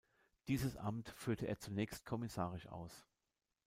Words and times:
Dieses 0.47 0.77
Amt 0.77 1.09
führte 1.09 1.45
er 1.45 1.59
zunächst 1.59 2.07
kommissarisch 2.07 2.65
aus. 2.65 3.05